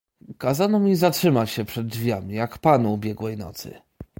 [0.37, 3.81] "Kazano mi zatrzymać się przed drzwiami, jak panu ubiegłej nocy."